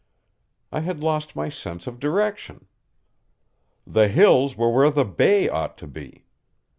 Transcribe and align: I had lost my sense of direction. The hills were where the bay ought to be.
I 0.71 0.79
had 0.79 1.03
lost 1.03 1.35
my 1.35 1.47
sense 1.49 1.85
of 1.85 1.99
direction. 1.99 2.65
The 3.85 4.07
hills 4.07 4.57
were 4.57 4.71
where 4.71 4.89
the 4.89 5.05
bay 5.05 5.47
ought 5.47 5.77
to 5.77 5.85
be. 5.85 6.25